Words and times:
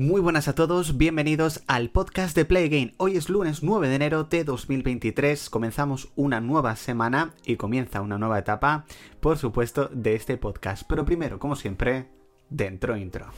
Muy 0.00 0.20
buenas 0.20 0.46
a 0.46 0.54
todos, 0.54 0.96
bienvenidos 0.96 1.64
al 1.66 1.90
podcast 1.90 2.36
de 2.36 2.44
Play 2.44 2.68
Game. 2.68 2.94
Hoy 2.98 3.16
es 3.16 3.28
lunes 3.28 3.64
9 3.64 3.88
de 3.88 3.96
enero 3.96 4.22
de 4.22 4.44
2023, 4.44 5.50
comenzamos 5.50 6.12
una 6.14 6.40
nueva 6.40 6.76
semana 6.76 7.34
y 7.44 7.56
comienza 7.56 8.00
una 8.00 8.16
nueva 8.16 8.38
etapa, 8.38 8.84
por 9.18 9.38
supuesto, 9.38 9.90
de 9.92 10.14
este 10.14 10.36
podcast. 10.36 10.84
Pero 10.88 11.04
primero, 11.04 11.40
como 11.40 11.56
siempre, 11.56 12.06
dentro 12.48 12.96
intro. 12.96 13.32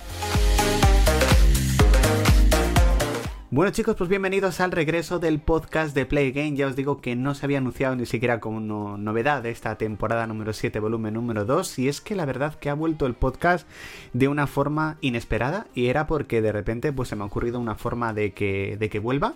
Bueno 3.52 3.72
chicos, 3.72 3.96
pues 3.96 4.08
bienvenidos 4.08 4.60
al 4.60 4.70
regreso 4.70 5.18
del 5.18 5.40
podcast 5.40 5.92
de 5.92 6.06
Play 6.06 6.30
Game. 6.30 6.54
Ya 6.54 6.68
os 6.68 6.76
digo 6.76 7.00
que 7.00 7.16
no 7.16 7.34
se 7.34 7.44
había 7.44 7.58
anunciado 7.58 7.96
ni 7.96 8.06
siquiera 8.06 8.38
como 8.38 8.96
novedad 8.96 9.42
de 9.42 9.50
esta 9.50 9.76
temporada 9.76 10.28
número 10.28 10.52
7, 10.52 10.78
volumen 10.78 11.14
número 11.14 11.44
2. 11.44 11.80
Y 11.80 11.88
es 11.88 12.00
que 12.00 12.14
la 12.14 12.26
verdad 12.26 12.54
que 12.54 12.70
ha 12.70 12.74
vuelto 12.74 13.06
el 13.06 13.14
podcast 13.14 13.66
de 14.12 14.28
una 14.28 14.46
forma 14.46 14.98
inesperada. 15.00 15.66
Y 15.74 15.88
era 15.88 16.06
porque 16.06 16.40
de 16.42 16.52
repente 16.52 16.92
pues 16.92 17.08
se 17.08 17.16
me 17.16 17.24
ha 17.24 17.26
ocurrido 17.26 17.58
una 17.58 17.74
forma 17.74 18.12
de 18.12 18.34
que, 18.34 18.76
de 18.78 18.88
que 18.88 19.00
vuelva. 19.00 19.34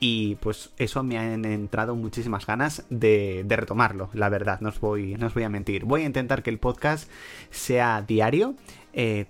Y 0.00 0.34
pues 0.34 0.72
eso 0.76 1.02
me 1.02 1.16
han 1.16 1.46
entrado 1.46 1.96
muchísimas 1.96 2.44
ganas 2.44 2.84
de, 2.90 3.42
de, 3.46 3.56
retomarlo, 3.56 4.10
la 4.12 4.28
verdad, 4.28 4.60
no 4.60 4.68
os, 4.68 4.78
voy, 4.78 5.14
no 5.14 5.28
os 5.28 5.32
voy 5.32 5.44
a 5.44 5.48
mentir. 5.48 5.86
Voy 5.86 6.02
a 6.02 6.04
intentar 6.04 6.42
que 6.42 6.50
el 6.50 6.58
podcast 6.58 7.10
sea 7.48 8.04
diario 8.06 8.56
eh, 8.98 9.26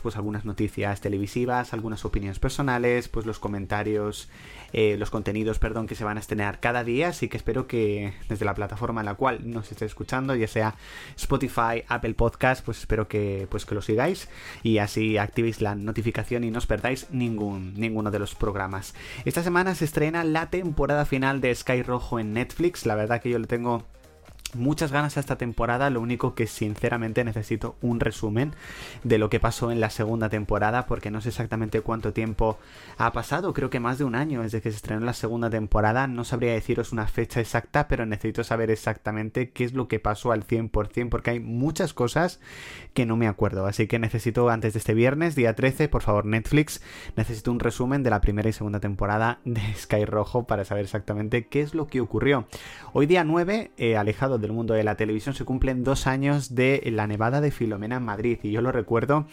pues 0.00 0.16
algunas 0.16 0.44
noticias 0.44 1.00
televisivas, 1.00 1.72
algunas 1.72 2.04
opiniones 2.04 2.38
personales, 2.38 3.08
pues 3.08 3.26
los 3.26 3.40
comentarios, 3.40 4.28
eh, 4.72 4.96
los 4.96 5.10
contenidos, 5.10 5.58
perdón, 5.58 5.88
que 5.88 5.96
se 5.96 6.04
van 6.04 6.16
a 6.16 6.20
estrenar 6.20 6.60
cada 6.60 6.84
día, 6.84 7.08
así 7.08 7.28
que 7.28 7.36
espero 7.36 7.66
que 7.66 8.14
desde 8.28 8.44
la 8.44 8.54
plataforma 8.54 9.00
en 9.00 9.06
la 9.06 9.14
cual 9.14 9.40
nos 9.50 9.72
esté 9.72 9.86
escuchando, 9.86 10.36
ya 10.36 10.46
sea 10.46 10.76
Spotify, 11.16 11.82
Apple 11.88 12.14
Podcast, 12.14 12.64
pues 12.64 12.78
espero 12.78 13.08
que, 13.08 13.48
pues 13.50 13.66
que 13.66 13.74
lo 13.74 13.82
sigáis 13.82 14.28
y 14.62 14.78
así 14.78 15.18
activéis 15.18 15.60
la 15.60 15.74
notificación 15.74 16.44
y 16.44 16.52
no 16.52 16.58
os 16.58 16.66
perdáis 16.66 17.08
ningún, 17.10 17.74
ninguno 17.74 18.12
de 18.12 18.20
los 18.20 18.36
programas. 18.36 18.94
Esta 19.24 19.42
semana 19.42 19.74
se 19.74 19.84
estrena 19.84 20.22
la 20.22 20.48
temporada 20.48 21.04
final 21.06 21.40
de 21.40 21.52
Sky 21.52 21.82
Rojo 21.82 22.20
en 22.20 22.32
Netflix, 22.34 22.86
la 22.86 22.94
verdad 22.94 23.20
que 23.20 23.30
yo 23.30 23.40
le 23.40 23.48
tengo 23.48 23.84
muchas 24.54 24.92
ganas 24.92 25.16
a 25.16 25.20
esta 25.20 25.36
temporada, 25.36 25.90
lo 25.90 26.00
único 26.00 26.34
que 26.34 26.46
sinceramente 26.46 27.24
necesito 27.24 27.76
un 27.80 28.00
resumen 28.00 28.54
de 29.04 29.18
lo 29.18 29.30
que 29.30 29.40
pasó 29.40 29.70
en 29.70 29.80
la 29.80 29.90
segunda 29.90 30.28
temporada 30.28 30.86
porque 30.86 31.10
no 31.10 31.20
sé 31.20 31.30
exactamente 31.30 31.80
cuánto 31.80 32.12
tiempo 32.12 32.58
ha 32.98 33.12
pasado, 33.12 33.52
creo 33.52 33.70
que 33.70 33.80
más 33.80 33.98
de 33.98 34.04
un 34.04 34.14
año 34.14 34.42
desde 34.42 34.60
que 34.60 34.70
se 34.70 34.76
estrenó 34.76 35.04
la 35.04 35.14
segunda 35.14 35.50
temporada, 35.50 36.06
no 36.06 36.24
sabría 36.24 36.52
deciros 36.52 36.92
una 36.92 37.06
fecha 37.06 37.40
exacta, 37.40 37.88
pero 37.88 38.06
necesito 38.06 38.44
saber 38.44 38.70
exactamente 38.70 39.50
qué 39.50 39.64
es 39.64 39.72
lo 39.72 39.88
que 39.88 40.00
pasó 40.00 40.32
al 40.32 40.46
100% 40.46 41.08
porque 41.08 41.30
hay 41.30 41.40
muchas 41.40 41.94
cosas 41.94 42.40
que 42.94 43.06
no 43.06 43.16
me 43.16 43.28
acuerdo, 43.28 43.66
así 43.66 43.86
que 43.86 43.98
necesito 43.98 44.50
antes 44.50 44.74
de 44.74 44.78
este 44.78 44.94
viernes, 44.94 45.34
día 45.34 45.54
13, 45.54 45.88
por 45.88 46.02
favor 46.02 46.26
Netflix, 46.26 46.82
necesito 47.16 47.50
un 47.50 47.60
resumen 47.60 48.02
de 48.02 48.10
la 48.10 48.20
primera 48.20 48.48
y 48.48 48.52
segunda 48.52 48.80
temporada 48.80 49.40
de 49.44 49.62
Sky 49.74 50.04
Rojo 50.04 50.44
para 50.44 50.64
saber 50.64 50.84
exactamente 50.84 51.46
qué 51.46 51.62
es 51.62 51.74
lo 51.74 51.86
que 51.86 52.00
ocurrió. 52.00 52.46
Hoy 52.92 53.06
día 53.06 53.24
9, 53.24 53.72
eh, 53.76 53.96
alejado 53.96 54.38
del 54.42 54.52
mundo 54.52 54.74
de 54.74 54.84
la 54.84 54.96
televisión 54.96 55.34
se 55.34 55.46
cumplen 55.46 55.84
dos 55.84 56.06
años 56.06 56.54
de 56.54 56.82
la 56.92 57.06
nevada 57.06 57.40
de 57.40 57.50
Filomena 57.50 57.96
en 57.96 58.02
Madrid. 58.02 58.38
Y 58.42 58.50
yo 58.50 58.60
lo 58.60 58.72
recuerdo 58.72 59.26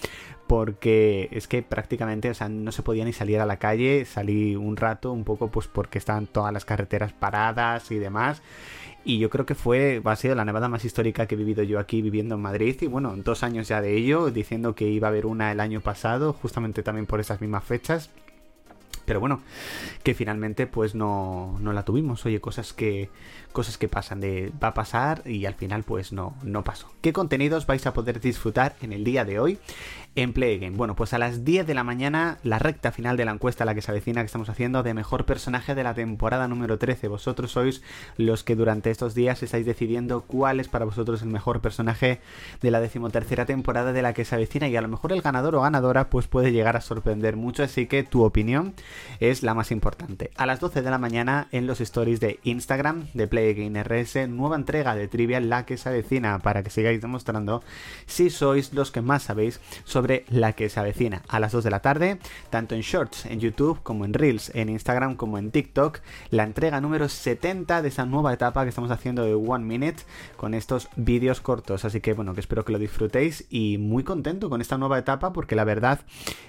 porque 0.48 1.28
es 1.32 1.48
que 1.48 1.62
prácticamente 1.62 2.30
o 2.30 2.34
sea, 2.34 2.48
no 2.48 2.72
se 2.72 2.82
podía 2.82 3.04
ni 3.04 3.12
salir 3.12 3.40
a 3.40 3.46
la 3.46 3.58
calle, 3.58 4.06
salí 4.06 4.56
un 4.56 4.78
rato 4.78 5.12
un 5.12 5.26
poco 5.26 5.50
pues 5.52 5.68
porque 5.68 5.98
estaban 5.98 6.28
todas 6.28 6.54
las 6.54 6.64
carreteras 6.64 7.12
paradas 7.12 7.92
y 7.92 8.00
demás. 8.00 8.42
Y 9.04 9.18
yo 9.18 9.30
creo 9.30 9.46
que 9.46 9.56
fue, 9.56 10.02
ha 10.04 10.16
sido 10.16 10.36
la 10.36 10.46
nevada 10.46 10.70
más 10.70 10.86
histórica 10.86 11.26
que 11.26 11.36
he 11.36 11.38
vivido 11.38 11.64
yo 11.64 11.80
aquí 11.80 12.02
viviendo 12.02 12.36
en 12.36 12.42
Madrid. 12.42 12.78
Y 12.82 12.88
bueno, 12.88 13.16
dos 13.18 13.44
años 13.44 13.68
ya 13.68 13.82
de 13.82 13.96
ello, 13.96 14.30
diciendo 14.30 14.76
que 14.76 14.88
iba 14.88 15.08
a 15.08 15.12
haber 15.12 15.26
una 15.26 15.52
el 15.52 15.60
año 15.60 15.82
pasado, 15.82 16.34
justamente 16.34 16.84
también 16.84 17.06
por 17.06 17.20
esas 17.20 17.42
mismas 17.42 17.64
fechas 17.64 18.10
pero 19.10 19.20
bueno, 19.20 19.42
que 20.04 20.14
finalmente 20.14 20.68
pues 20.68 20.94
no, 20.94 21.58
no 21.62 21.74
la 21.74 21.82
tuvimos. 21.82 22.24
Oye, 22.28 22.40
cosas 22.40 22.74
que, 22.74 23.10
cosas 23.52 23.80
que 23.80 23.88
pasan 23.88 24.20
de 24.20 24.52
va 24.64 24.68
a 24.68 24.74
pasar 24.76 25.24
y 25.26 25.48
al 25.48 25.56
final 25.56 25.82
pues 25.82 26.14
no, 26.14 26.36
no 26.44 26.64
pasó. 26.64 26.92
¿Qué 27.02 27.12
contenidos 27.12 27.66
vais 27.66 27.88
a 27.88 27.94
poder 27.94 28.20
disfrutar 28.20 28.76
en 28.84 28.94
el 28.94 29.04
día 29.04 29.26
de 29.26 29.40
hoy 29.40 29.58
en 30.16 30.34
Play 30.34 30.60
Game? 30.60 30.76
Bueno, 30.76 30.96
pues 30.96 31.14
a 31.14 31.18
las 31.18 31.46
10 31.46 31.68
de 31.68 31.74
la 31.74 31.84
mañana 31.84 32.38
la 32.44 32.60
recta 32.60 32.92
final 32.92 33.18
de 33.18 33.26
la 33.26 33.32
encuesta 33.32 33.66
la 33.66 33.76
que 33.76 33.82
se 33.82 33.92
avecina 33.92 34.22
que 34.22 34.26
estamos 34.26 34.50
haciendo 34.50 34.84
de 34.84 34.94
mejor 34.94 35.26
personaje 35.26 35.76
de 35.76 35.84
la 35.84 35.94
temporada 35.94 36.48
número 36.48 36.78
13. 36.78 37.08
Vosotros 37.08 37.52
sois 37.52 37.82
los 38.18 38.44
que 38.44 38.56
durante 38.56 38.92
estos 38.92 39.16
días 39.16 39.44
estáis 39.44 39.66
decidiendo 39.66 40.22
cuál 40.22 40.60
es 40.60 40.68
para 40.68 40.86
vosotros 40.86 41.22
el 41.22 41.30
mejor 41.30 41.62
personaje 41.62 42.22
de 42.62 42.72
la 42.72 42.80
decimotercera 42.80 43.46
temporada 43.46 43.94
de 43.94 44.02
la 44.02 44.14
que 44.14 44.26
se 44.26 44.36
avecina 44.36 44.68
y 44.68 44.76
a 44.76 44.82
lo 44.82 44.88
mejor 44.88 45.12
el 45.12 45.22
ganador 45.22 45.56
o 45.56 45.62
ganadora 45.62 46.10
pues 46.10 46.28
puede 46.28 46.52
llegar 46.52 46.76
a 46.76 46.82
sorprender 46.82 47.36
mucho, 47.36 47.64
así 47.64 47.86
que 47.86 48.04
tu 48.04 48.24
opinión 48.24 48.74
es 49.20 49.44
la 49.44 49.54
más 49.54 49.72
importante. 49.72 50.32
A 50.38 50.46
las 50.46 50.60
12 50.60 50.82
de 50.82 50.90
la 50.90 50.98
mañana 50.98 51.48
en 51.52 51.68
los 51.68 51.82
stories 51.82 52.20
de 52.20 52.40
Instagram 52.44 53.08
de 53.14 53.28
Playgame 53.28 53.84
RS, 53.84 54.28
nueva 54.30 54.56
entrega 54.56 54.96
de 54.96 55.08
trivia 55.08 55.40
la 55.40 55.66
que 55.66 55.78
se 55.78 55.90
avecina 55.90 56.40
para 56.40 56.64
que 56.64 56.70
sigáis 56.70 57.02
demostrando 57.02 57.64
si 58.06 58.30
sois 58.30 58.74
los 58.74 58.92
que 58.92 59.02
más 59.02 59.24
sabéis 59.24 59.60
sobre 59.84 59.99
la 60.30 60.54
que 60.54 60.70
se 60.70 60.80
avecina. 60.80 61.22
A 61.28 61.40
las 61.40 61.52
2 61.52 61.64
de 61.64 61.70
la 61.70 61.82
tarde, 61.82 62.20
tanto 62.50 62.76
en 62.76 62.82
Shorts 62.82 63.26
en 63.26 63.40
YouTube 63.40 63.80
como 63.84 64.06
en 64.06 64.14
Reels, 64.14 64.52
en 64.56 64.70
Instagram 64.70 65.16
como 65.16 65.38
en 65.38 65.52
TikTok, 65.52 66.00
la 66.30 66.44
entrega 66.44 66.82
número 66.82 67.10
70 67.10 67.82
de 67.82 67.88
esa 67.88 68.06
nueva 68.06 68.34
etapa 68.34 68.64
que 68.64 68.70
estamos 68.70 68.92
haciendo 68.92 69.24
de 69.24 69.34
One 69.34 69.66
Minute 69.66 70.04
con 70.38 70.54
estos 70.54 70.90
vídeos 70.96 71.42
cortos. 71.42 71.86
Así 71.86 72.02
que 72.02 72.14
bueno, 72.14 72.34
que 72.34 72.40
espero 72.40 72.66
que 72.66 72.72
lo 72.72 72.80
disfrutéis 72.80 73.46
y 73.50 73.78
muy 73.78 74.04
contento 74.04 74.50
con 74.50 74.62
esta 74.62 74.78
nueva 74.78 75.00
etapa 75.00 75.34
porque 75.34 75.56
la 75.56 75.64
verdad 75.64 76.02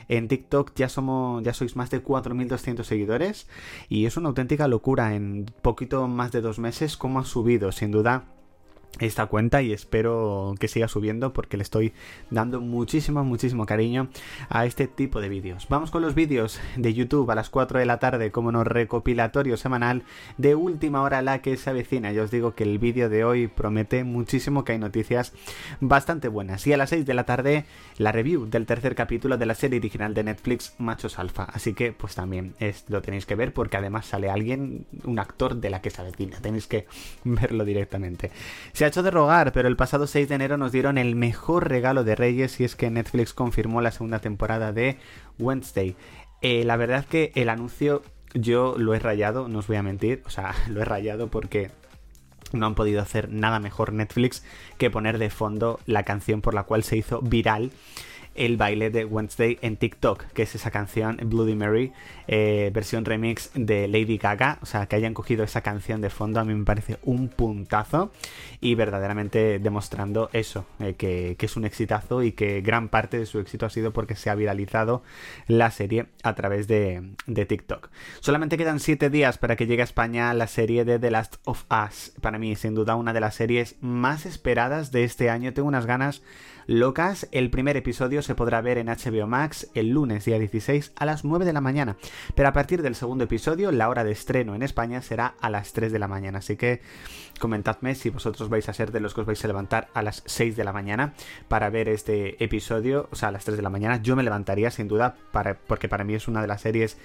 en 0.08 0.28
TikTok 0.28 0.72
ya 0.74 0.88
somos 0.88 1.42
ya 1.42 1.54
sois 1.54 1.76
más 1.76 1.90
de 1.90 2.00
4 2.00 2.34
1200 2.34 2.86
seguidores 2.86 3.48
y 3.88 4.06
es 4.06 4.16
una 4.16 4.28
auténtica 4.28 4.68
locura 4.68 5.14
en 5.14 5.46
poquito 5.62 6.06
más 6.08 6.32
de 6.32 6.40
dos 6.40 6.58
meses 6.58 6.96
cómo 6.96 7.20
ha 7.20 7.24
subido, 7.24 7.72
sin 7.72 7.90
duda 7.90 8.24
esta 8.98 9.26
cuenta 9.26 9.62
y 9.62 9.72
espero 9.72 10.54
que 10.58 10.68
siga 10.68 10.88
subiendo 10.88 11.32
porque 11.32 11.56
le 11.56 11.62
estoy 11.62 11.92
dando 12.30 12.60
muchísimo, 12.60 13.24
muchísimo 13.24 13.64
cariño 13.64 14.08
a 14.48 14.66
este 14.66 14.88
tipo 14.88 15.20
de 15.20 15.28
vídeos. 15.28 15.66
Vamos 15.68 15.90
con 15.90 16.02
los 16.02 16.14
vídeos 16.14 16.60
de 16.76 16.92
YouTube 16.92 17.30
a 17.30 17.34
las 17.34 17.50
4 17.50 17.78
de 17.78 17.86
la 17.86 17.98
tarde 17.98 18.30
como 18.30 18.52
no 18.52 18.64
recopilatorio 18.64 19.56
semanal 19.56 20.02
de 20.36 20.54
última 20.54 21.02
hora 21.02 21.22
la 21.22 21.40
que 21.40 21.56
se 21.56 21.70
avecina. 21.70 22.12
Ya 22.12 22.22
os 22.22 22.30
digo 22.30 22.54
que 22.54 22.64
el 22.64 22.78
vídeo 22.78 23.08
de 23.08 23.24
hoy 23.24 23.46
promete 23.46 24.04
muchísimo 24.04 24.64
que 24.64 24.72
hay 24.72 24.78
noticias 24.78 25.32
bastante 25.80 26.28
buenas. 26.28 26.66
Y 26.66 26.72
a 26.72 26.76
las 26.76 26.90
6 26.90 27.06
de 27.06 27.14
la 27.14 27.24
tarde 27.24 27.64
la 27.96 28.12
review 28.12 28.46
del 28.46 28.66
tercer 28.66 28.94
capítulo 28.94 29.38
de 29.38 29.46
la 29.46 29.54
serie 29.54 29.78
original 29.78 30.14
de 30.14 30.24
Netflix 30.24 30.74
Machos 30.78 31.18
Alfa. 31.18 31.44
Así 31.44 31.74
que 31.74 31.92
pues 31.92 32.14
también 32.14 32.54
es, 32.58 32.84
lo 32.88 33.02
tenéis 33.02 33.26
que 33.26 33.34
ver 33.34 33.54
porque 33.54 33.76
además 33.76 34.06
sale 34.06 34.30
alguien, 34.30 34.86
un 35.04 35.18
actor 35.18 35.56
de 35.56 35.70
la 35.70 35.80
que 35.80 35.90
se 35.90 36.02
avecina. 36.02 36.38
Tenéis 36.40 36.66
que 36.66 36.86
verlo 37.24 37.64
directamente. 37.64 38.30
Se 38.80 38.86
ha 38.86 38.88
hecho 38.88 39.02
de 39.02 39.10
rogar, 39.10 39.52
pero 39.52 39.68
el 39.68 39.76
pasado 39.76 40.06
6 40.06 40.26
de 40.30 40.34
enero 40.36 40.56
nos 40.56 40.72
dieron 40.72 40.96
el 40.96 41.14
mejor 41.14 41.68
regalo 41.68 42.02
de 42.02 42.16
Reyes 42.16 42.60
y 42.60 42.64
es 42.64 42.76
que 42.76 42.88
Netflix 42.88 43.34
confirmó 43.34 43.82
la 43.82 43.90
segunda 43.90 44.20
temporada 44.20 44.72
de 44.72 44.96
Wednesday. 45.38 45.96
Eh, 46.40 46.64
la 46.64 46.78
verdad 46.78 47.04
que 47.04 47.30
el 47.34 47.50
anuncio 47.50 48.00
yo 48.32 48.76
lo 48.78 48.94
he 48.94 48.98
rayado, 48.98 49.48
no 49.48 49.58
os 49.58 49.66
voy 49.66 49.76
a 49.76 49.82
mentir, 49.82 50.22
o 50.24 50.30
sea, 50.30 50.54
lo 50.70 50.80
he 50.80 50.86
rayado 50.86 51.28
porque 51.28 51.70
no 52.54 52.64
han 52.64 52.74
podido 52.74 53.02
hacer 53.02 53.28
nada 53.28 53.60
mejor 53.60 53.92
Netflix 53.92 54.44
que 54.78 54.90
poner 54.90 55.18
de 55.18 55.28
fondo 55.28 55.78
la 55.84 56.04
canción 56.04 56.40
por 56.40 56.54
la 56.54 56.62
cual 56.62 56.82
se 56.82 56.96
hizo 56.96 57.20
viral 57.20 57.72
el 58.34 58.56
baile 58.56 58.90
de 58.90 59.04
Wednesday 59.04 59.58
en 59.62 59.76
TikTok, 59.76 60.24
que 60.32 60.42
es 60.42 60.54
esa 60.54 60.70
canción 60.70 61.18
Bloody 61.22 61.54
Mary, 61.54 61.92
eh, 62.28 62.70
versión 62.72 63.04
remix 63.04 63.50
de 63.54 63.88
Lady 63.88 64.18
Gaga. 64.18 64.58
O 64.62 64.66
sea, 64.66 64.86
que 64.86 64.96
hayan 64.96 65.14
cogido 65.14 65.44
esa 65.44 65.60
canción 65.60 66.00
de 66.00 66.10
fondo 66.10 66.40
a 66.40 66.44
mí 66.44 66.54
me 66.54 66.64
parece 66.64 66.98
un 67.02 67.28
puntazo 67.28 68.12
y 68.60 68.74
verdaderamente 68.74 69.58
demostrando 69.58 70.30
eso, 70.32 70.66
eh, 70.78 70.94
que, 70.94 71.36
es 71.38 71.56
un 71.56 71.64
exitazo 71.64 72.22
y 72.22 72.32
que 72.32 72.60
gran 72.60 72.88
parte 72.88 73.18
de 73.18 73.26
su 73.26 73.40
éxito 73.40 73.66
ha 73.66 73.70
sido 73.70 73.92
porque 73.92 74.14
se 74.14 74.30
ha 74.30 74.34
viralizado 74.34 75.02
la 75.46 75.70
serie 75.70 76.06
a 76.22 76.34
través 76.34 76.68
de, 76.68 77.14
de 77.26 77.46
TikTok. 77.46 77.90
Solamente 78.20 78.56
quedan 78.56 78.80
7 78.80 79.10
días 79.10 79.38
para 79.38 79.56
que 79.56 79.66
llegue 79.66 79.82
a 79.82 79.84
España 79.84 80.32
la 80.34 80.46
serie 80.46 80.84
de 80.84 80.98
The 80.98 81.10
Last 81.10 81.36
of 81.44 81.64
Us. 81.70 82.12
Para 82.20 82.38
mí, 82.38 82.54
sin 82.56 82.74
duda, 82.74 82.96
una 82.96 83.12
de 83.12 83.20
las 83.20 83.34
series 83.34 83.76
más 83.80 84.26
esperadas 84.26 84.92
de 84.92 85.04
este 85.04 85.30
año. 85.30 85.52
Tengo 85.52 85.68
unas 85.68 85.86
ganas 85.86 86.22
locas. 86.66 87.28
El 87.32 87.50
primer 87.50 87.76
episodio 87.76 88.19
se 88.22 88.34
podrá 88.34 88.60
ver 88.60 88.78
en 88.78 88.86
HBO 88.86 89.26
Max 89.26 89.68
el 89.74 89.90
lunes 89.90 90.24
día 90.24 90.38
16 90.38 90.92
a 90.96 91.06
las 91.06 91.24
9 91.24 91.44
de 91.44 91.52
la 91.52 91.60
mañana. 91.60 91.96
Pero 92.34 92.48
a 92.48 92.52
partir 92.52 92.82
del 92.82 92.94
segundo 92.94 93.24
episodio, 93.24 93.72
la 93.72 93.88
hora 93.88 94.04
de 94.04 94.12
estreno 94.12 94.54
en 94.54 94.62
España 94.62 95.02
será 95.02 95.34
a 95.40 95.50
las 95.50 95.72
3 95.72 95.92
de 95.92 95.98
la 95.98 96.08
mañana. 96.08 96.38
Así 96.38 96.56
que 96.56 96.80
comentadme 97.38 97.94
si 97.94 98.10
vosotros 98.10 98.48
vais 98.48 98.68
a 98.68 98.72
ser 98.72 98.92
de 98.92 99.00
los 99.00 99.14
que 99.14 99.22
os 99.22 99.26
vais 99.26 99.44
a 99.44 99.48
levantar 99.48 99.88
a 99.94 100.02
las 100.02 100.22
6 100.26 100.56
de 100.56 100.64
la 100.64 100.72
mañana 100.72 101.14
para 101.48 101.70
ver 101.70 101.88
este 101.88 102.42
episodio. 102.42 103.08
O 103.10 103.16
sea, 103.16 103.28
a 103.28 103.32
las 103.32 103.44
3 103.44 103.56
de 103.56 103.62
la 103.62 103.70
mañana. 103.70 104.02
Yo 104.02 104.16
me 104.16 104.22
levantaría 104.22 104.70
sin 104.70 104.88
duda 104.88 105.16
porque 105.66 105.88
para 105.88 106.04
mí 106.04 106.14
es 106.14 106.28
una 106.28 106.42
de 106.42 106.48
las 106.48 106.60
series 106.60 106.98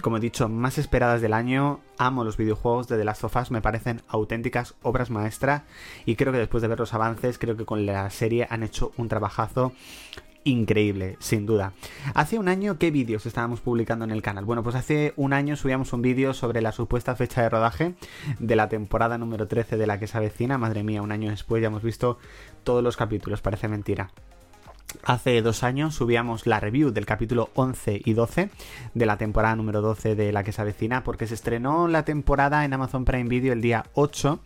como 0.00 0.16
he 0.16 0.20
dicho, 0.20 0.48
más 0.48 0.78
esperadas 0.78 1.20
del 1.20 1.32
año. 1.32 1.80
Amo 1.98 2.24
los 2.24 2.36
videojuegos 2.36 2.88
de 2.88 2.96
The 2.96 3.04
Last 3.04 3.24
of 3.24 3.36
Us, 3.36 3.50
me 3.50 3.60
parecen 3.60 4.02
auténticas 4.08 4.74
obras 4.82 5.10
maestras 5.10 5.62
y 6.06 6.16
creo 6.16 6.32
que 6.32 6.38
después 6.38 6.62
de 6.62 6.68
ver 6.68 6.78
los 6.78 6.94
avances, 6.94 7.38
creo 7.38 7.56
que 7.56 7.64
con 7.64 7.86
la 7.86 8.08
serie 8.10 8.46
han 8.50 8.62
hecho 8.62 8.92
un 8.96 9.08
trabajazo 9.08 9.72
increíble, 10.44 11.16
sin 11.20 11.46
duda. 11.46 11.72
Hace 12.14 12.38
un 12.38 12.48
año, 12.48 12.78
¿qué 12.78 12.90
vídeos 12.90 13.26
estábamos 13.26 13.60
publicando 13.60 14.04
en 14.04 14.10
el 14.10 14.22
canal? 14.22 14.44
Bueno, 14.44 14.62
pues 14.62 14.76
hace 14.76 15.12
un 15.16 15.32
año 15.32 15.56
subíamos 15.56 15.92
un 15.92 16.02
vídeo 16.02 16.34
sobre 16.34 16.60
la 16.60 16.72
supuesta 16.72 17.14
fecha 17.16 17.42
de 17.42 17.48
rodaje 17.48 17.94
de 18.38 18.56
la 18.56 18.68
temporada 18.68 19.18
número 19.18 19.48
13 19.48 19.76
de 19.76 19.86
la 19.86 19.98
que 19.98 20.06
se 20.06 20.16
avecina. 20.16 20.58
Madre 20.58 20.82
mía, 20.82 21.02
un 21.02 21.12
año 21.12 21.30
después 21.30 21.60
ya 21.60 21.68
hemos 21.68 21.82
visto 21.82 22.18
todos 22.64 22.82
los 22.82 22.96
capítulos, 22.96 23.40
parece 23.42 23.68
mentira. 23.68 24.10
Hace 25.04 25.40
dos 25.42 25.62
años 25.62 25.94
subíamos 25.94 26.46
la 26.46 26.60
review 26.60 26.90
del 26.90 27.06
capítulo 27.06 27.50
11 27.54 28.02
y 28.04 28.12
12 28.12 28.50
de 28.94 29.06
la 29.06 29.16
temporada 29.16 29.56
número 29.56 29.80
12 29.80 30.14
de 30.14 30.32
la 30.32 30.44
que 30.44 30.52
se 30.52 30.60
avecina, 30.60 31.04
porque 31.04 31.26
se 31.26 31.34
estrenó 31.34 31.88
la 31.88 32.04
temporada 32.04 32.64
en 32.64 32.72
Amazon 32.72 33.04
Prime 33.04 33.28
Video 33.28 33.52
el 33.52 33.62
día 33.62 33.86
8 33.94 34.40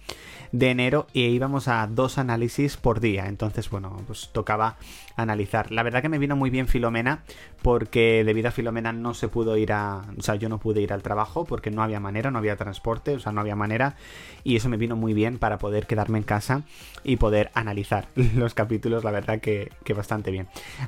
de 0.55 0.71
enero 0.71 1.09
y 1.13 1.25
íbamos 1.25 1.67
a 1.67 1.85
dos 1.89 2.17
análisis 2.17 2.77
por 2.77 3.01
día. 3.01 3.27
Entonces, 3.27 3.69
bueno, 3.71 3.97
pues 4.07 4.31
tocaba 4.33 4.77
analizar. 5.17 5.73
La 5.73 5.83
verdad 5.83 6.01
que 6.01 6.09
me 6.09 6.19
vino 6.19 6.37
muy 6.37 6.51
bien 6.51 6.69
Filomena, 6.69 7.25
porque 7.63 8.23
debido 8.25 8.49
a 8.49 8.53
Filomena 8.53 8.93
no 8.93 9.15
se 9.15 9.27
pudo 9.27 9.57
ir 9.57 9.73
a. 9.73 10.03
O 10.17 10.23
sea, 10.23 10.37
yo 10.37 10.49
no 10.49 10.59
pude 10.59 10.81
ir 10.81 10.93
al 10.93 11.03
trabajo 11.03 11.45
porque 11.45 11.73
no 11.73 11.83
había 11.83 11.99
manera, 11.99 12.31
no 12.31 12.39
había 12.39 12.55
transporte, 12.55 13.17
o 13.17 13.19
sea, 13.19 13.33
no 13.33 13.41
había 13.41 13.57
manera. 13.57 13.97
Y 14.45 14.55
eso 14.55 14.69
me 14.69 14.77
vino 14.77 14.95
muy 14.95 15.13
bien 15.13 15.39
para 15.39 15.59
poder 15.59 15.89
quedarme 15.89 16.19
en 16.19 16.25
casa 16.25 16.63
y 17.03 17.17
poder 17.17 17.51
analizar 17.55 18.07
los 18.37 18.55
capítulos, 18.55 19.03
la 19.03 19.11
verdad 19.11 19.41
que, 19.41 19.73
que 19.83 19.93
bastante 19.93 20.31
bien. 20.31 20.34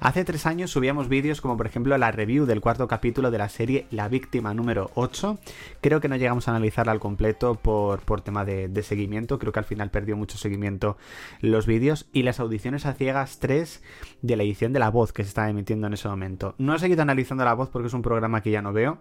Hace 0.00 0.24
tres 0.24 0.46
años 0.46 0.70
subíamos 0.70 1.08
vídeos 1.08 1.40
como 1.40 1.56
por 1.56 1.66
ejemplo 1.66 1.96
la 1.98 2.10
review 2.10 2.46
del 2.46 2.60
cuarto 2.60 2.88
capítulo 2.88 3.30
de 3.30 3.38
la 3.38 3.48
serie 3.48 3.86
La 3.90 4.08
Víctima 4.08 4.54
número 4.54 4.90
8. 4.94 5.38
Creo 5.80 6.00
que 6.00 6.08
no 6.08 6.16
llegamos 6.16 6.48
a 6.48 6.52
analizarla 6.52 6.92
al 6.92 7.00
completo 7.00 7.54
por, 7.54 8.00
por 8.00 8.20
tema 8.20 8.44
de, 8.44 8.82
seguimiento, 8.82 9.38
creo 9.38 9.52
que 9.52 9.58
al 9.58 9.64
final 9.64 9.90
perdió 9.90 10.16
mucho 10.16 10.38
seguimiento 10.38 10.96
los 11.40 11.66
vídeos. 11.66 12.06
Y 12.12 12.22
las 12.22 12.40
audiciones 12.40 12.86
a 12.86 12.94
ciegas 12.94 13.38
3 13.38 13.82
de 14.22 14.36
la 14.36 14.42
edición 14.42 14.72
de 14.72 14.78
la 14.78 14.90
voz 14.90 15.12
que 15.12 15.22
se 15.22 15.28
está 15.28 15.48
emitiendo 15.48 15.86
en 15.86 15.94
ese 15.94 16.08
momento. 16.08 16.54
No 16.58 16.74
he 16.74 16.78
seguido 16.78 17.02
analizando 17.02 17.44
la 17.44 17.54
voz 17.54 17.68
porque 17.70 17.88
es 17.88 17.94
un 17.94 18.02
programa 18.02 18.42
que 18.42 18.50
ya 18.50 18.62
no 18.62 18.72
veo. 18.72 18.98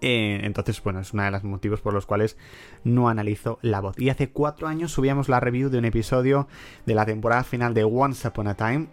Eh, 0.00 0.40
entonces, 0.44 0.82
bueno, 0.82 1.00
es 1.00 1.12
uno 1.12 1.24
de 1.24 1.30
los 1.30 1.44
motivos 1.44 1.80
por 1.80 1.92
los 1.92 2.06
cuales 2.06 2.36
no 2.84 3.08
analizo 3.08 3.58
la 3.62 3.80
voz. 3.80 3.98
Y 3.98 4.10
hace 4.10 4.30
cuatro 4.30 4.68
años 4.68 4.92
subíamos 4.92 5.28
la 5.28 5.40
review 5.40 5.70
de 5.70 5.78
un 5.78 5.84
episodio 5.84 6.46
de 6.86 6.94
la 6.94 7.06
temporada 7.06 7.44
final 7.44 7.74
de 7.74 7.84
Once 7.84 8.26
Upon 8.26 8.48
a 8.48 8.54
Time, 8.54 8.88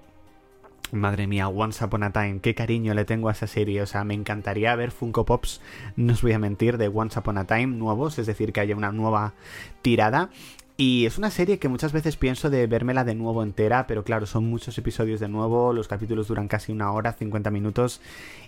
Madre 0.91 1.27
mía, 1.27 1.47
Once 1.47 1.83
Upon 1.83 2.03
a 2.03 2.11
Time, 2.11 2.39
qué 2.39 2.55
cariño 2.55 2.93
le 2.93 3.05
tengo 3.05 3.29
a 3.29 3.31
esa 3.31 3.47
serie. 3.47 3.81
O 3.81 3.85
sea, 3.85 4.03
me 4.03 4.13
encantaría 4.13 4.75
ver 4.75 4.91
Funko 4.91 5.25
Pops, 5.25 5.61
no 5.95 6.13
os 6.13 6.21
voy 6.21 6.33
a 6.33 6.39
mentir, 6.39 6.77
de 6.77 6.87
Once 6.87 7.17
Upon 7.19 7.37
a 7.37 7.45
Time 7.45 7.67
nuevos, 7.67 8.19
es 8.19 8.27
decir, 8.27 8.53
que 8.53 8.61
haya 8.61 8.75
una 8.75 8.91
nueva 8.91 9.33
tirada. 9.81 10.29
Y 10.77 11.05
es 11.05 11.17
una 11.17 11.31
serie 11.31 11.57
que 11.57 11.69
muchas 11.69 11.93
veces 11.93 12.17
pienso 12.17 12.49
de 12.49 12.67
vérmela 12.67 13.05
de 13.05 13.15
nuevo 13.15 13.43
entera, 13.43 13.87
pero 13.87 14.03
claro, 14.03 14.25
son 14.25 14.49
muchos 14.49 14.77
episodios 14.77 15.21
de 15.21 15.29
nuevo, 15.29 15.71
los 15.71 15.87
capítulos 15.87 16.27
duran 16.27 16.49
casi 16.49 16.73
una 16.73 16.91
hora, 16.91 17.13
50 17.13 17.49
minutos 17.49 18.01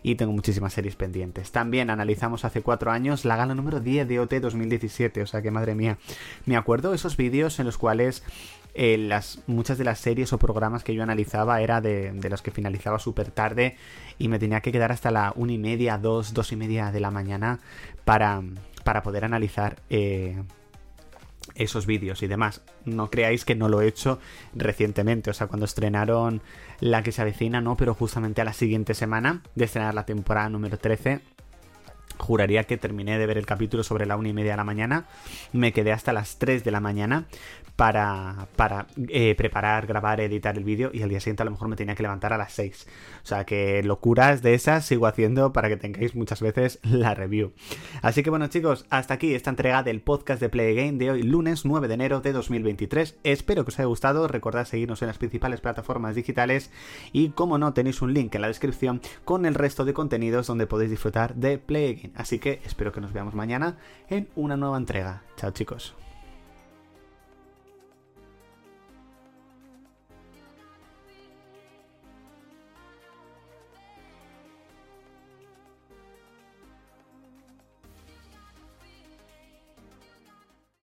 y 0.04 0.16
tengo 0.16 0.34
muchísimas 0.34 0.74
series 0.74 0.98
pendientes. 0.98 1.54
También 1.54 1.90
analizamos 1.90 2.44
hace 2.44 2.62
cuatro 2.62 2.92
años 2.92 3.24
la 3.24 3.38
gala 3.38 3.56
número 3.56 3.80
10 3.80 4.10
de 4.10 4.20
OT 4.20 4.34
2017, 4.42 5.22
o 5.22 5.26
sea 5.26 5.42
que 5.42 5.52
madre 5.52 5.74
mía, 5.74 6.00
me 6.46 6.58
acuerdo 6.58 6.94
esos 6.94 7.16
vídeos 7.16 7.62
en 7.62 7.66
los 7.66 7.78
cuales 7.78 8.24
eh, 8.80 8.96
las, 9.00 9.40
muchas 9.48 9.80
de 9.80 9.84
las 9.84 9.98
series 9.98 10.32
o 10.34 10.38
programas 10.38 10.84
que 10.84 10.94
yo 10.94 11.02
analizaba 11.02 11.62
era 11.62 11.82
de, 11.82 12.14
los 12.30 12.44
que 12.44 12.52
finalizaba 12.52 13.00
súper 13.00 13.32
tarde 13.32 13.76
y 14.20 14.28
me 14.28 14.38
tenía 14.38 14.62
que 14.62 14.72
quedar 14.72 14.92
hasta 14.92 15.10
la 15.10 15.34
una 15.36 15.54
y 15.54 15.58
media, 15.58 15.98
dos, 15.98 16.32
dos 16.32 16.52
y 16.52 16.58
media 16.58 16.92
de 16.92 17.00
la 17.00 17.10
mañana 17.10 17.60
para, 18.06 18.44
para 18.84 19.02
poder 19.02 19.26
analizar 19.26 19.82
eh, 19.90 20.44
esos 21.56 21.88
vídeos 21.88 22.22
y 22.22 22.28
demás. 22.28 22.62
No 22.86 23.10
creáis 23.10 23.46
que 23.46 23.56
no 23.56 23.68
lo 23.68 23.82
he 23.82 23.88
hecho 23.88 24.20
recientemente, 24.54 25.32
o 25.32 25.34
sea, 25.34 25.48
cuando 25.48 25.66
estrenaron 25.66 26.44
la 26.80 27.02
que 27.02 27.12
se 27.12 27.24
avecina, 27.24 27.62
no, 27.62 27.78
pero 27.78 27.96
justamente 27.96 28.42
a 28.42 28.46
la 28.46 28.54
siguiente 28.54 28.94
semana 28.94 29.42
de 29.56 29.66
estrenar 29.66 29.96
la 29.96 30.06
temporada 30.06 30.50
número 30.50 30.78
13. 30.78 31.22
Juraría 32.18 32.64
que 32.64 32.78
terminé 32.78 33.18
de 33.20 33.26
ver 33.26 33.38
el 33.38 33.46
capítulo 33.46 33.84
sobre 33.84 34.06
la 34.06 34.18
una 34.18 34.30
y 34.30 34.34
media 34.34 34.52
de 34.52 34.58
la 34.58 34.64
mañana. 34.64 35.06
Me 35.54 35.72
quedé 35.72 35.92
hasta 35.92 36.14
las 36.14 36.38
3 36.38 36.64
de 36.64 36.72
la 36.72 36.80
mañana 36.80 37.26
para, 37.78 38.48
para 38.56 38.88
eh, 39.08 39.36
preparar, 39.36 39.86
grabar, 39.86 40.20
editar 40.20 40.58
el 40.58 40.64
vídeo 40.64 40.90
y 40.92 41.04
al 41.04 41.10
día 41.10 41.20
siguiente 41.20 41.44
a 41.44 41.46
lo 41.46 41.52
mejor 41.52 41.68
me 41.68 41.76
tenía 41.76 41.94
que 41.94 42.02
levantar 42.02 42.34
a 42.34 42.38
las 42.38 42.52
6. 42.54 42.88
O 43.24 43.28
sea 43.28 43.46
que 43.46 43.84
locuras 43.84 44.42
de 44.42 44.56
esas 44.56 44.84
sigo 44.84 45.06
haciendo 45.06 45.54
para 45.54 45.70
que 45.70 45.78
tengáis 45.78 46.16
muchas 46.16 46.42
veces 46.42 46.80
la 46.84 47.14
review. 47.14 47.54
Así 48.02 48.24
que 48.24 48.32
bueno 48.32 48.48
chicos, 48.48 48.88
hasta 48.90 49.14
aquí 49.14 49.36
esta 49.36 49.52
entrega 49.52 49.84
del 49.84 50.02
podcast 50.02 50.42
de 50.42 50.50
Play 50.50 50.76
Game 50.76 50.94
de 50.94 51.12
hoy, 51.12 51.22
lunes 51.22 51.66
9 51.66 51.88
de 51.88 51.94
enero 51.94 52.20
de 52.20 52.34
2023. 52.34 53.18
Espero 53.24 53.64
que 53.64 53.70
os 53.70 53.80
haya 53.80 53.86
gustado, 53.86 54.28
recordad 54.28 54.66
seguirnos 54.66 55.04
en 55.04 55.10
las 55.10 55.20
principales 55.20 55.62
plataformas 55.62 56.16
digitales 56.16 56.72
y 57.14 57.30
como 57.30 57.60
no 57.60 57.74
tenéis 57.74 58.02
un 58.02 58.12
link 58.12 58.34
en 58.34 58.42
la 58.42 58.48
descripción 58.48 59.02
con 59.24 59.46
el 59.46 59.54
resto 59.54 59.86
de 59.86 59.94
contenidos 59.94 60.48
donde 60.48 60.66
podéis 60.66 60.90
disfrutar 60.90 61.36
de 61.36 61.60
Play 61.60 61.97
Así 62.16 62.40
que 62.40 62.62
espero 62.66 62.92
que 62.92 63.02
nos 63.02 63.14
veamos 63.14 63.34
mañana 63.34 63.78
en 64.10 64.28
una 64.36 64.58
nueva 64.58 64.78
entrega. 64.78 65.24
Chao 65.36 65.52
chicos. 65.52 65.96